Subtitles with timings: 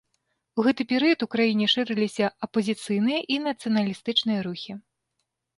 [0.59, 4.73] У гэты перыяд у краіне шырыліся апазіцыйныя і нацыяналістычныя рухі.